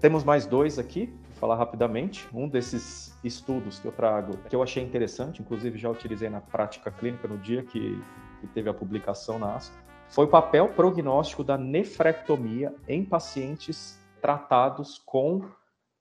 Temos 0.00 0.24
mais 0.24 0.46
dois 0.46 0.78
aqui, 0.78 1.04
vou 1.04 1.34
falar 1.34 1.56
rapidamente. 1.56 2.26
Um 2.32 2.48
desses 2.48 3.14
estudos 3.22 3.78
que 3.78 3.86
eu 3.86 3.92
trago, 3.92 4.34
que 4.48 4.56
eu 4.56 4.62
achei 4.62 4.82
interessante, 4.82 5.42
inclusive 5.42 5.76
já 5.76 5.90
utilizei 5.90 6.30
na 6.30 6.40
prática 6.40 6.90
clínica 6.90 7.28
no 7.28 7.36
dia 7.36 7.62
que, 7.62 8.02
que 8.40 8.46
teve 8.46 8.70
a 8.70 8.72
publicação 8.72 9.38
na 9.38 9.56
ASCO, 9.56 9.76
foi 10.08 10.24
o 10.24 10.28
papel 10.28 10.70
prognóstico 10.70 11.44
da 11.44 11.58
nefrectomia 11.58 12.74
em 12.88 13.04
pacientes 13.04 14.00
tratados 14.22 14.96
com 15.04 15.44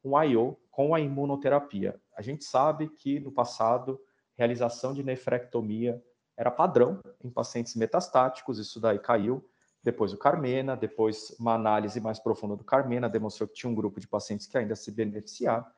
um 0.01 0.23
IO, 0.23 0.57
com 0.71 0.95
a 0.95 1.01
imunoterapia. 1.01 1.99
A 2.15 2.21
gente 2.21 2.45
sabe 2.45 2.87
que 2.87 3.19
no 3.19 3.33
passado, 3.33 3.99
realização 4.37 4.93
de 4.93 5.03
nefrectomia 5.03 6.01
era 6.37 6.49
padrão 6.49 7.01
em 7.21 7.29
pacientes 7.29 7.75
metastáticos, 7.75 8.59
isso 8.59 8.79
daí 8.79 8.97
caiu 8.97 9.43
depois 9.83 10.13
o 10.13 10.17
Carmena, 10.17 10.75
depois 10.75 11.35
uma 11.39 11.53
análise 11.53 11.99
mais 12.01 12.19
profunda 12.19 12.55
do 12.55 12.63
Carmena 12.63 13.09
demonstrou 13.09 13.47
que 13.47 13.55
tinha 13.55 13.69
um 13.69 13.75
grupo 13.75 13.99
de 13.99 14.07
pacientes 14.07 14.45
que 14.45 14.57
ainda 14.57 14.75
se 14.75 14.91
beneficiavam, 14.91 15.69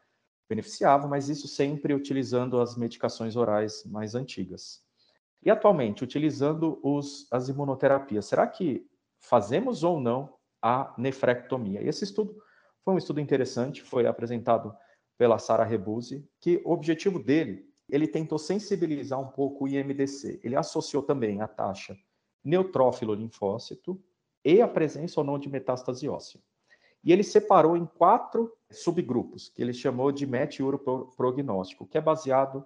beneficiavam, 0.50 1.10
mas 1.10 1.30
isso 1.30 1.48
sempre 1.48 1.94
utilizando 1.94 2.60
as 2.60 2.76
medicações 2.76 3.36
orais 3.36 3.84
mais 3.86 4.16
antigas. 4.16 4.82
E 5.44 5.50
atualmente, 5.50 6.04
utilizando 6.04 6.80
os, 6.84 7.28
as 7.32 7.48
imunoterapias, 7.48 8.26
será 8.26 8.46
que 8.48 8.88
fazemos 9.20 9.84
ou 9.84 10.00
não 10.00 10.34
a 10.62 10.94
nefrectomia? 10.98 11.82
E 11.82 11.88
esse 11.88 12.04
estudo 12.04 12.36
foi 12.84 12.96
um 12.96 12.98
estudo 12.98 13.20
interessante, 13.20 13.82
foi 13.82 14.08
apresentado 14.08 14.76
pela 15.18 15.38
Sara 15.38 15.64
Rebuse, 15.64 16.28
que 16.40 16.62
o 16.66 16.72
objetivo 16.72 17.20
dele, 17.20 17.66
ele 17.88 18.08
tentou 18.08 18.40
sensibilizar 18.40 19.20
um 19.20 19.28
pouco 19.28 19.66
o 19.66 19.68
IMDC. 19.68 20.40
Ele 20.44 20.56
associou 20.56 21.04
também 21.04 21.42
a 21.42 21.48
taxa 21.48 21.96
neutrófilo 22.44 23.14
linfócito 23.14 24.02
e 24.44 24.62
a 24.62 24.68
presença 24.68 25.20
ou 25.20 25.26
não 25.26 25.38
de 25.38 25.50
metástase 25.50 26.08
óssea. 26.08 26.42
E 27.04 27.12
ele 27.12 27.24
separou 27.24 27.76
em 27.76 27.86
quatro 27.86 28.52
subgrupos, 28.70 29.50
que 29.50 29.62
ele 29.62 29.74
chamou 29.74 30.12
de 30.12 30.26
MET-uroprognóstico, 30.28 31.88
que 31.88 31.98
é 31.98 32.02
baseado 32.02 32.66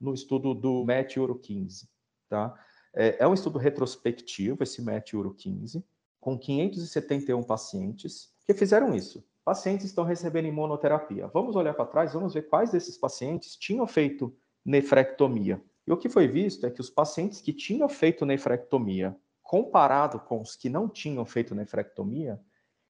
no 0.00 0.14
estudo 0.14 0.54
do 0.54 0.84
MET-uro 0.84 1.38
15. 1.38 1.88
Tá? 2.28 2.54
É, 2.94 3.22
é 3.24 3.28
um 3.28 3.34
estudo 3.34 3.58
retrospectivo, 3.58 4.62
esse 4.62 4.82
MET-uro 4.82 5.34
15, 5.34 5.84
com 6.20 6.38
571 6.38 7.42
pacientes 7.42 8.32
que 8.46 8.54
fizeram 8.54 8.94
isso. 8.94 9.26
pacientes 9.44 9.86
estão 9.86 10.04
recebendo 10.04 10.48
imunoterapia. 10.48 11.26
Vamos 11.28 11.56
olhar 11.56 11.74
para 11.74 11.86
trás, 11.86 12.14
vamos 12.14 12.32
ver 12.32 12.48
quais 12.48 12.70
desses 12.70 12.96
pacientes 12.96 13.56
tinham 13.56 13.86
feito 13.86 14.34
nefrectomia. 14.64 15.62
E 15.86 15.92
o 15.92 15.96
que 15.96 16.08
foi 16.08 16.26
visto 16.26 16.66
é 16.66 16.70
que 16.70 16.80
os 16.80 16.88
pacientes 16.88 17.40
que 17.40 17.52
tinham 17.52 17.88
feito 17.88 18.24
nefrectomia, 18.24 19.16
comparado 19.42 20.18
com 20.18 20.40
os 20.40 20.56
que 20.56 20.68
não 20.68 20.88
tinham 20.88 21.24
feito 21.26 21.54
nefrectomia, 21.54 22.40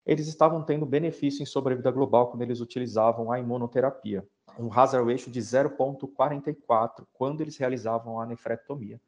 eles 0.05 0.27
estavam 0.27 0.63
tendo 0.63 0.85
benefício 0.85 1.43
em 1.43 1.47
sobrevida 1.47 1.91
global 1.91 2.31
quando 2.31 2.43
eles 2.43 2.61
utilizavam 2.61 3.31
a 3.31 3.39
imunoterapia. 3.39 4.27
Um 4.59 4.71
hazard 4.73 5.11
ratio 5.11 5.31
de 5.31 5.41
0,44 5.41 7.07
quando 7.13 7.41
eles 7.41 7.57
realizavam 7.57 8.21
a 8.21 8.27
nefrectomia. 8.27 9.01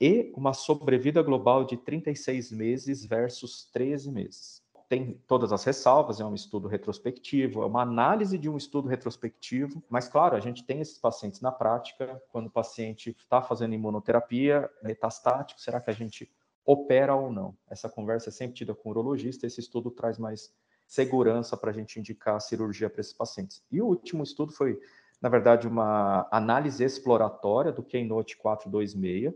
E 0.00 0.32
uma 0.36 0.52
sobrevida 0.52 1.22
global 1.22 1.64
de 1.64 1.76
36 1.76 2.52
meses 2.52 3.04
versus 3.04 3.70
13 3.72 4.10
meses 4.10 4.59
tem 4.90 5.22
todas 5.28 5.52
as 5.52 5.62
ressalvas, 5.62 6.18
é 6.20 6.24
um 6.24 6.34
estudo 6.34 6.66
retrospectivo, 6.66 7.62
é 7.62 7.66
uma 7.66 7.82
análise 7.82 8.36
de 8.36 8.50
um 8.50 8.56
estudo 8.56 8.88
retrospectivo, 8.88 9.80
mas 9.88 10.08
claro, 10.08 10.34
a 10.34 10.40
gente 10.40 10.64
tem 10.64 10.80
esses 10.80 10.98
pacientes 10.98 11.40
na 11.40 11.52
prática, 11.52 12.20
quando 12.32 12.48
o 12.48 12.50
paciente 12.50 13.10
está 13.10 13.40
fazendo 13.40 13.72
imunoterapia 13.72 14.68
metastático, 14.82 15.60
será 15.60 15.80
que 15.80 15.90
a 15.90 15.92
gente 15.92 16.28
opera 16.66 17.14
ou 17.14 17.30
não? 17.30 17.56
Essa 17.70 17.88
conversa 17.88 18.30
é 18.30 18.32
sempre 18.32 18.56
tida 18.56 18.74
com 18.74 18.88
o 18.88 18.90
urologista, 18.90 19.46
esse 19.46 19.60
estudo 19.60 19.92
traz 19.92 20.18
mais 20.18 20.52
segurança 20.88 21.56
para 21.56 21.70
a 21.70 21.72
gente 21.72 22.00
indicar 22.00 22.34
a 22.34 22.40
cirurgia 22.40 22.90
para 22.90 23.00
esses 23.00 23.12
pacientes. 23.12 23.62
E 23.70 23.80
o 23.80 23.86
último 23.86 24.24
estudo 24.24 24.50
foi, 24.50 24.76
na 25.22 25.28
verdade, 25.28 25.68
uma 25.68 26.26
análise 26.32 26.82
exploratória 26.82 27.70
do 27.70 27.84
Keynote 27.84 28.36
426, 28.38 29.32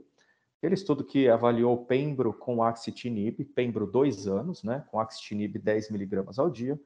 Aquele 0.64 0.76
estudo 0.76 1.04
que 1.04 1.28
avaliou 1.28 1.84
pembro 1.84 2.32
com 2.32 2.62
axitinib, 2.62 3.44
pembro 3.54 3.86
dois 3.86 4.26
anos, 4.26 4.64
né, 4.64 4.82
com 4.90 4.98
axitinib 4.98 5.58
10 5.58 5.90
miligramas 5.90 6.38
ao 6.38 6.48
dia. 6.48 6.80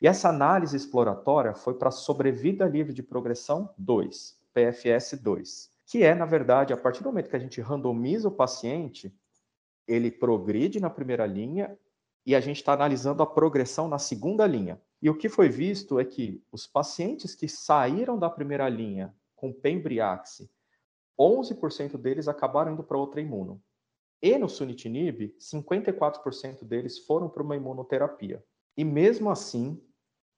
E 0.00 0.06
essa 0.06 0.28
análise 0.28 0.76
exploratória 0.76 1.52
foi 1.52 1.74
para 1.74 1.90
sobrevida 1.90 2.68
livre 2.68 2.94
de 2.94 3.02
progressão 3.02 3.68
2, 3.78 4.38
PFS 4.54 5.20
2, 5.20 5.72
que 5.86 6.04
é, 6.04 6.14
na 6.14 6.24
verdade, 6.24 6.72
a 6.72 6.76
partir 6.76 7.02
do 7.02 7.06
momento 7.06 7.28
que 7.28 7.34
a 7.34 7.40
gente 7.40 7.60
randomiza 7.60 8.28
o 8.28 8.30
paciente, 8.30 9.12
ele 9.88 10.08
progride 10.12 10.78
na 10.78 10.88
primeira 10.88 11.26
linha 11.26 11.76
e 12.24 12.32
a 12.32 12.38
gente 12.40 12.58
está 12.58 12.74
analisando 12.74 13.24
a 13.24 13.26
progressão 13.26 13.88
na 13.88 13.98
segunda 13.98 14.46
linha. 14.46 14.80
E 15.02 15.10
o 15.10 15.18
que 15.18 15.28
foi 15.28 15.48
visto 15.48 15.98
é 15.98 16.04
que 16.04 16.40
os 16.52 16.64
pacientes 16.64 17.34
que 17.34 17.48
saíram 17.48 18.16
da 18.16 18.30
primeira 18.30 18.68
linha 18.68 19.12
com 19.34 19.52
pembriaxe 19.52 20.48
11% 21.18 21.96
deles 21.96 22.28
acabaram 22.28 22.72
indo 22.72 22.82
para 22.82 22.98
outra 22.98 23.20
imuno. 23.20 23.62
E 24.22 24.36
no 24.38 24.48
sunitinib, 24.48 25.34
54% 25.38 26.64
deles 26.64 26.98
foram 26.98 27.28
para 27.28 27.42
uma 27.42 27.56
imunoterapia. 27.56 28.42
E 28.76 28.84
mesmo 28.84 29.30
assim, 29.30 29.80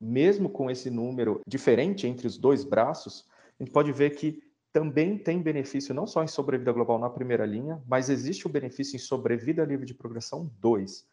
mesmo 0.00 0.48
com 0.48 0.70
esse 0.70 0.90
número 0.90 1.40
diferente 1.46 2.06
entre 2.06 2.26
os 2.26 2.36
dois 2.36 2.64
braços, 2.64 3.26
a 3.58 3.62
gente 3.62 3.72
pode 3.72 3.92
ver 3.92 4.10
que 4.10 4.42
também 4.72 5.18
tem 5.18 5.42
benefício 5.42 5.94
não 5.94 6.06
só 6.06 6.22
em 6.22 6.28
sobrevida 6.28 6.72
global 6.72 6.98
na 6.98 7.10
primeira 7.10 7.46
linha, 7.46 7.82
mas 7.86 8.08
existe 8.10 8.46
o 8.46 8.50
benefício 8.50 8.96
em 8.96 8.98
sobrevida 8.98 9.64
livre 9.64 9.86
de 9.86 9.94
progressão 9.94 10.50
2. 10.60 11.06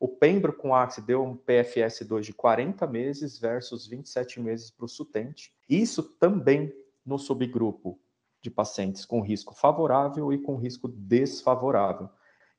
O 0.00 0.08
Pembro 0.08 0.52
com 0.52 0.74
Axe 0.74 1.00
deu 1.00 1.22
um 1.22 1.36
PFS 1.36 2.04
2 2.06 2.26
de 2.26 2.32
40 2.32 2.86
meses 2.88 3.38
versus 3.38 3.86
27 3.86 4.40
meses 4.40 4.70
para 4.70 4.86
o 4.86 4.88
Sutente. 4.88 5.52
Isso 5.68 6.02
também 6.02 6.74
no 7.04 7.18
subgrupo 7.18 8.00
de 8.42 8.50
pacientes 8.50 9.04
com 9.04 9.20
risco 9.20 9.54
favorável 9.54 10.32
e 10.32 10.38
com 10.38 10.56
risco 10.56 10.88
desfavorável. 10.88 12.10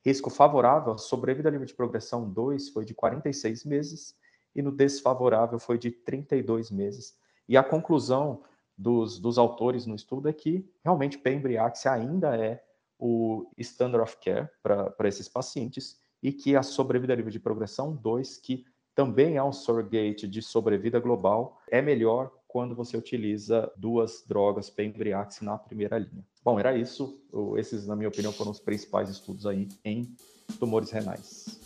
Risco 0.03 0.29
favorável, 0.29 0.93
a 0.93 0.97
sobrevida 0.97 1.49
livre 1.49 1.67
de 1.67 1.73
progressão 1.73 2.29
2 2.29 2.69
foi 2.69 2.85
de 2.85 2.93
46 2.93 3.65
meses 3.65 4.15
e 4.55 4.61
no 4.61 4.71
desfavorável 4.71 5.59
foi 5.59 5.77
de 5.77 5.91
32 5.91 6.71
meses. 6.71 7.15
E 7.47 7.57
a 7.57 7.63
conclusão 7.63 8.43
dos, 8.77 9.19
dos 9.19 9.37
autores 9.37 9.85
no 9.85 9.95
estudo 9.95 10.29
é 10.29 10.33
que 10.33 10.69
realmente 10.83 11.17
Pembriax 11.17 11.85
ainda 11.85 12.35
é 12.37 12.63
o 12.97 13.51
standard 13.57 14.03
of 14.03 14.17
care 14.23 14.49
para 14.61 15.07
esses 15.07 15.27
pacientes 15.27 15.97
e 16.21 16.31
que 16.31 16.55
a 16.55 16.63
sobrevida 16.63 17.13
livre 17.13 17.31
de 17.31 17.39
progressão 17.39 17.93
2, 17.93 18.37
que 18.37 18.65
também 18.95 19.35
é 19.35 19.43
um 19.43 19.51
surrogate 19.51 20.27
de 20.27 20.41
sobrevida 20.41 20.99
global, 20.99 21.59
é 21.69 21.81
melhor 21.81 22.31
quando 22.53 22.75
você 22.75 22.95
utiliza 22.95 23.67
duas 23.75 24.23
drogas 24.27 24.69
Pembriax 24.69 25.41
na 25.41 25.57
primeira 25.57 25.97
linha. 25.97 26.23
Bom, 26.45 26.59
era 26.59 26.77
isso. 26.77 27.19
Esses, 27.57 27.87
na 27.87 27.95
minha 27.95 28.09
opinião, 28.09 28.31
foram 28.31 28.51
os 28.51 28.59
principais 28.59 29.09
estudos 29.09 29.47
aí 29.47 29.67
em 29.83 30.15
tumores 30.59 30.91
renais. 30.91 31.59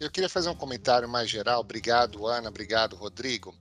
Eu 0.00 0.10
queria 0.10 0.30
fazer 0.30 0.48
um 0.48 0.54
comentário 0.54 1.06
mais 1.06 1.28
geral. 1.28 1.60
Obrigado, 1.60 2.26
Ana. 2.26 2.48
Obrigado, 2.48 2.96
Rodrigo. 2.96 3.54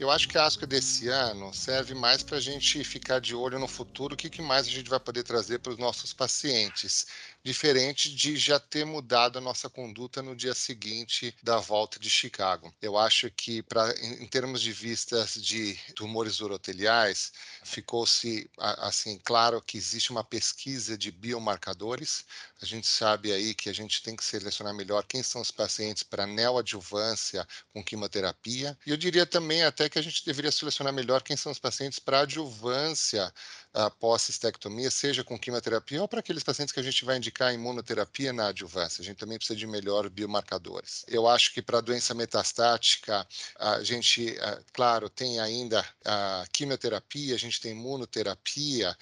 Eu 0.00 0.10
acho 0.10 0.28
que 0.28 0.38
a 0.38 0.46
ASCO 0.46 0.66
desse 0.66 1.08
ano 1.08 1.52
serve 1.52 1.92
mais 1.92 2.22
para 2.22 2.38
a 2.38 2.40
gente 2.40 2.82
ficar 2.82 3.20
de 3.20 3.34
olho 3.34 3.58
no 3.58 3.68
futuro, 3.68 4.14
o 4.14 4.16
que, 4.16 4.30
que 4.30 4.40
mais 4.40 4.66
a 4.66 4.70
gente 4.70 4.88
vai 4.88 4.98
poder 4.98 5.22
trazer 5.22 5.58
para 5.58 5.72
os 5.72 5.76
nossos 5.76 6.14
pacientes 6.14 7.06
diferente 7.42 8.14
de 8.14 8.34
já 8.36 8.58
ter 8.58 8.86
mudado 8.86 9.38
a 9.38 9.42
nossa 9.42 9.68
conduta 9.68 10.22
no 10.22 10.34
dia 10.34 10.54
seguinte 10.54 11.34
da 11.42 11.58
volta 11.58 11.98
de 11.98 12.08
Chicago. 12.08 12.72
Eu 12.80 12.96
acho 12.96 13.30
que, 13.30 13.62
pra, 13.62 13.92
em, 14.00 14.24
em 14.24 14.26
termos 14.26 14.62
de 14.62 14.72
vistas 14.72 15.34
de 15.34 15.78
tumores 15.94 16.40
uroteliais, 16.40 17.30
ficou-se 17.62 18.50
assim 18.58 19.20
claro 19.22 19.60
que 19.60 19.76
existe 19.76 20.10
uma 20.10 20.24
pesquisa 20.24 20.96
de 20.96 21.10
biomarcadores. 21.10 22.24
A 22.62 22.64
gente 22.64 22.86
sabe 22.86 23.32
aí 23.32 23.54
que 23.54 23.68
a 23.68 23.74
gente 23.74 24.02
tem 24.02 24.16
que 24.16 24.24
selecionar 24.24 24.74
melhor 24.74 25.04
quem 25.04 25.22
são 25.22 25.42
os 25.42 25.50
pacientes 25.50 26.02
para 26.02 26.26
neoadjuvância 26.26 27.46
com 27.72 27.84
quimioterapia. 27.84 28.78
E 28.86 28.90
eu 28.90 28.96
diria 28.96 29.26
também 29.26 29.62
até 29.62 29.89
que 29.90 29.98
a 29.98 30.02
gente 30.02 30.24
deveria 30.24 30.52
selecionar 30.52 30.92
melhor 30.92 31.22
quem 31.22 31.36
são 31.36 31.52
os 31.52 31.58
pacientes 31.58 31.98
para 31.98 32.20
adjuvância 32.20 33.32
após 33.72 34.22
cistectomia, 34.22 34.90
seja 34.90 35.22
com 35.22 35.38
quimioterapia 35.38 36.02
ou 36.02 36.08
para 36.08 36.20
aqueles 36.20 36.42
pacientes 36.42 36.72
que 36.72 36.80
a 36.80 36.82
gente 36.82 37.04
vai 37.04 37.16
indicar 37.16 37.54
imunoterapia 37.54 38.32
na 38.32 38.48
adjuvância. 38.48 39.00
A 39.00 39.04
gente 39.04 39.18
também 39.18 39.38
precisa 39.38 39.56
de 39.56 39.66
melhor 39.66 40.08
biomarcadores. 40.08 41.04
Eu 41.06 41.28
acho 41.28 41.54
que 41.54 41.62
para 41.62 41.78
a 41.78 41.80
doença 41.80 42.12
metastática, 42.14 43.26
a 43.58 43.82
gente, 43.82 44.36
claro, 44.72 45.08
tem 45.08 45.38
ainda 45.38 45.84
a 46.04 46.44
quimioterapia, 46.52 47.34
a 47.34 47.38
gente 47.38 47.60
tem 47.60 47.72
imunoterapia, 47.72 48.96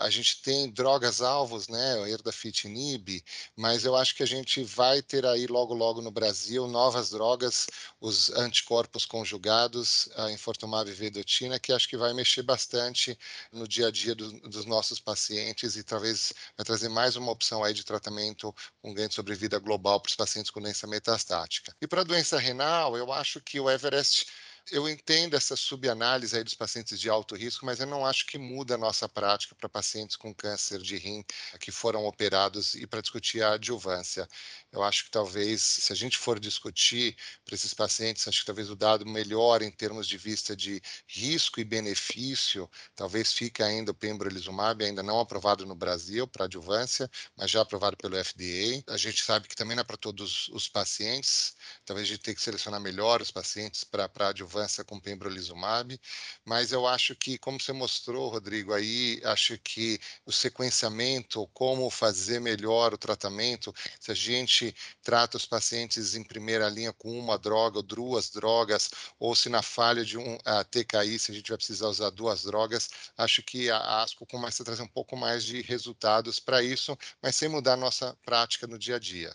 a 0.00 0.08
gente 0.08 0.40
tem 0.42 0.70
drogas-alvos, 0.70 1.68
né, 1.68 1.96
o 1.96 2.06
erdafitinib, 2.06 3.22
mas 3.54 3.84
eu 3.84 3.94
acho 3.96 4.14
que 4.14 4.22
a 4.22 4.26
gente 4.26 4.64
vai 4.64 5.02
ter 5.02 5.26
aí 5.26 5.46
logo, 5.46 5.74
logo 5.74 6.00
no 6.00 6.10
Brasil 6.10 6.66
novas 6.66 7.10
drogas, 7.10 7.66
os 8.00 8.30
anticorpos 8.30 9.04
conjugados, 9.04 10.08
a 10.16 10.30
infortumab 10.30 10.90
vedotina, 10.90 11.58
que 11.58 11.72
acho 11.72 11.88
que 11.88 11.96
vai 11.96 12.14
mexer 12.14 12.42
bastante 12.42 13.18
no 13.52 13.68
dia 13.68 13.89
a 13.90 13.92
dia 13.92 14.14
do, 14.14 14.32
dos 14.48 14.64
nossos 14.64 14.98
pacientes 15.00 15.76
e 15.76 15.82
talvez 15.82 16.32
vai 16.56 16.64
trazer 16.64 16.88
mais 16.88 17.16
uma 17.16 17.30
opção 17.30 17.62
aí 17.62 17.74
de 17.74 17.84
tratamento 17.84 18.54
com 18.80 18.94
ganho 18.94 19.08
de 19.08 19.14
sobrevida 19.14 19.58
global 19.58 20.00
para 20.00 20.10
os 20.10 20.16
pacientes 20.16 20.50
com 20.50 20.60
doença 20.60 20.86
metastática. 20.86 21.74
E 21.80 21.86
para 21.86 22.00
a 22.00 22.04
doença 22.04 22.38
renal, 22.38 22.96
eu 22.96 23.12
acho 23.12 23.40
que 23.40 23.60
o 23.60 23.68
Everest 23.68 24.26
eu 24.70 24.88
entendo 24.88 25.34
essa 25.36 25.56
subanálise 25.56 26.36
aí 26.36 26.44
dos 26.44 26.54
pacientes 26.54 26.98
de 27.00 27.08
alto 27.08 27.34
risco, 27.34 27.64
mas 27.66 27.80
eu 27.80 27.86
não 27.86 28.04
acho 28.06 28.26
que 28.26 28.38
muda 28.38 28.74
a 28.74 28.78
nossa 28.78 29.08
prática 29.08 29.54
para 29.54 29.68
pacientes 29.68 30.16
com 30.16 30.34
câncer 30.34 30.80
de 30.80 30.96
rim 30.96 31.24
que 31.58 31.70
foram 31.70 32.04
operados 32.04 32.74
e 32.74 32.86
para 32.86 33.00
discutir 33.00 33.42
a 33.42 33.54
adjuvância. 33.54 34.28
Eu 34.72 34.82
acho 34.82 35.04
que 35.04 35.10
talvez, 35.10 35.62
se 35.62 35.92
a 35.92 35.96
gente 35.96 36.16
for 36.18 36.38
discutir 36.38 37.16
para 37.44 37.54
esses 37.54 37.74
pacientes, 37.74 38.26
acho 38.28 38.40
que 38.40 38.46
talvez 38.46 38.70
o 38.70 38.76
dado 38.76 39.04
melhor 39.06 39.62
em 39.62 39.70
termos 39.70 40.06
de 40.06 40.16
vista 40.16 40.56
de 40.56 40.80
risco 41.06 41.60
e 41.60 41.64
benefício, 41.64 42.70
talvez 42.94 43.32
fique 43.32 43.62
ainda 43.62 43.90
o 43.92 43.94
pembrolizumab, 43.94 44.84
ainda 44.84 45.02
não 45.02 45.18
aprovado 45.20 45.66
no 45.66 45.74
Brasil 45.74 46.26
para 46.26 46.44
adjuvância, 46.44 47.10
mas 47.36 47.50
já 47.50 47.62
aprovado 47.62 47.96
pelo 47.96 48.16
FDA. 48.16 48.82
A 48.92 48.96
gente 48.96 49.22
sabe 49.22 49.48
que 49.48 49.56
também 49.56 49.76
não 49.76 49.82
é 49.82 49.84
para 49.84 49.96
todos 49.96 50.48
os 50.48 50.68
pacientes, 50.68 51.54
talvez 51.90 52.06
a 52.06 52.12
gente 52.12 52.22
tenha 52.22 52.36
que 52.36 52.40
selecionar 52.40 52.80
melhor 52.80 53.20
os 53.20 53.32
pacientes 53.32 53.82
para 53.82 54.08
adjuvância 54.28 54.84
com 54.84 55.00
pembrolizumab, 55.00 56.00
mas 56.44 56.70
eu 56.70 56.86
acho 56.86 57.16
que, 57.16 57.36
como 57.36 57.60
você 57.60 57.72
mostrou, 57.72 58.28
Rodrigo, 58.28 58.72
aí, 58.72 59.20
acho 59.24 59.58
que 59.58 59.98
o 60.24 60.30
sequenciamento, 60.30 61.48
como 61.52 61.90
fazer 61.90 62.40
melhor 62.40 62.94
o 62.94 62.98
tratamento, 62.98 63.74
se 63.98 64.12
a 64.12 64.14
gente 64.14 64.72
trata 65.02 65.36
os 65.36 65.46
pacientes 65.46 66.14
em 66.14 66.22
primeira 66.22 66.68
linha 66.68 66.92
com 66.92 67.18
uma 67.18 67.36
droga 67.36 67.78
ou 67.78 67.82
duas 67.82 68.30
drogas, 68.30 68.90
ou 69.18 69.34
se 69.34 69.48
na 69.48 69.60
falha 69.60 70.04
de 70.04 70.16
um 70.16 70.38
TKI, 70.70 71.18
se 71.18 71.32
a 71.32 71.34
gente 71.34 71.48
vai 71.48 71.58
precisar 71.58 71.88
usar 71.88 72.10
duas 72.10 72.44
drogas, 72.44 72.88
acho 73.18 73.42
que 73.42 73.68
a 73.68 74.02
ASCO 74.04 74.24
começa 74.26 74.62
a 74.62 74.66
trazer 74.66 74.82
um 74.82 74.86
pouco 74.86 75.16
mais 75.16 75.42
de 75.44 75.60
resultados 75.62 76.38
para 76.38 76.62
isso, 76.62 76.96
mas 77.20 77.34
sem 77.34 77.48
mudar 77.48 77.72
a 77.72 77.76
nossa 77.76 78.16
prática 78.24 78.68
no 78.68 78.78
dia 78.78 78.94
a 78.94 79.00
dia. 79.00 79.34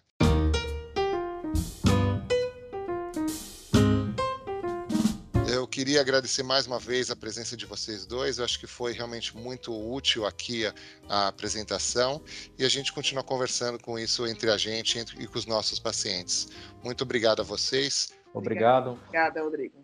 Queria 5.75 5.99
agradecer 5.99 6.41
mais 6.41 6.65
uma 6.65 6.79
vez 6.79 7.11
a 7.11 7.17
presença 7.17 7.57
de 7.57 7.65
vocês 7.65 8.05
dois. 8.05 8.37
Eu 8.37 8.45
acho 8.45 8.57
que 8.57 8.65
foi 8.65 8.93
realmente 8.93 9.35
muito 9.35 9.73
útil 9.75 10.25
aqui 10.25 10.65
a, 10.65 10.73
a 11.09 11.27
apresentação 11.27 12.21
e 12.57 12.63
a 12.63 12.69
gente 12.69 12.93
continua 12.93 13.21
conversando 13.21 13.77
com 13.77 13.99
isso 13.99 14.25
entre 14.25 14.49
a 14.49 14.57
gente 14.57 15.03
e 15.19 15.27
com 15.27 15.37
os 15.37 15.45
nossos 15.45 15.77
pacientes. 15.77 16.47
Muito 16.81 17.01
obrigado 17.01 17.41
a 17.41 17.43
vocês. 17.43 18.13
Obrigado. 18.33 18.91
Obrigada, 18.91 19.43
Rodrigo. 19.43 19.75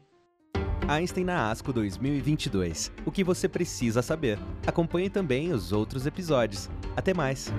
Einstein 0.88 1.26
na 1.26 1.52
ASCO 1.52 1.74
2022. 1.74 2.90
O 3.06 3.12
que 3.12 3.22
você 3.22 3.50
precisa 3.50 4.02
saber. 4.02 4.40
Acompanhe 4.66 5.10
também 5.10 5.52
os 5.52 5.74
outros 5.74 6.06
episódios. 6.06 6.70
Até 6.96 7.14
mais! 7.14 7.52